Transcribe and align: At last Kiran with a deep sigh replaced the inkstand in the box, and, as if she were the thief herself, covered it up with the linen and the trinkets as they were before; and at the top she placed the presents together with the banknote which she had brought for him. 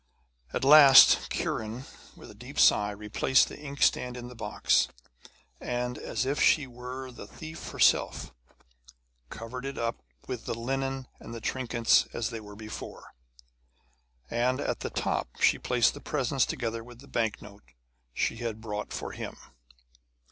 At 0.51 0.63
last 0.63 1.29
Kiran 1.29 1.83
with 2.15 2.31
a 2.31 2.33
deep 2.33 2.57
sigh 2.57 2.89
replaced 2.89 3.49
the 3.49 3.59
inkstand 3.59 4.17
in 4.17 4.29
the 4.29 4.35
box, 4.35 4.87
and, 5.59 5.95
as 5.95 6.25
if 6.25 6.41
she 6.41 6.65
were 6.65 7.11
the 7.11 7.27
thief 7.27 7.69
herself, 7.69 8.33
covered 9.29 9.63
it 9.63 9.77
up 9.77 10.01
with 10.27 10.45
the 10.45 10.55
linen 10.55 11.07
and 11.19 11.35
the 11.35 11.39
trinkets 11.39 12.07
as 12.13 12.31
they 12.31 12.39
were 12.39 12.55
before; 12.55 13.13
and 14.27 14.59
at 14.59 14.79
the 14.79 14.89
top 14.89 15.39
she 15.39 15.59
placed 15.59 15.93
the 15.93 16.01
presents 16.01 16.47
together 16.47 16.83
with 16.83 16.99
the 17.01 17.07
banknote 17.07 17.61
which 17.65 17.73
she 18.15 18.37
had 18.37 18.59
brought 18.59 18.91
for 18.91 19.11
him. 19.11 19.37